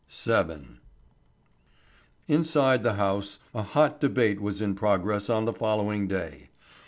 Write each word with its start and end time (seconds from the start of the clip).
VII. 0.09 0.79
Inside 2.27 2.81
the 2.81 2.93
House 2.95 3.37
a 3.53 3.61
hot 3.61 3.99
debate 3.99 4.41
was 4.41 4.59
in 4.59 4.73
progress 4.73 5.29
on 5.29 5.45
the 5.45 5.53
following 5.53 6.07
day. 6.07 6.49